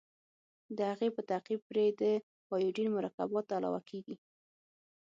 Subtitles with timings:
[0.77, 2.03] د هغې په تعقیب پرې د
[2.53, 4.15] ایوډین مرکبات علاوه کیږي.